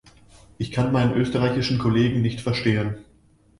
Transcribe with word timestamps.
Ich 0.57 0.71
kann 0.71 0.91
meine 0.91 1.13
österreichischen 1.13 1.77
Kollegen 1.77 2.23
nicht 2.23 2.41
verstehen. 2.41 3.05